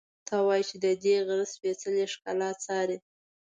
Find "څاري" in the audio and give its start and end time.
2.63-2.97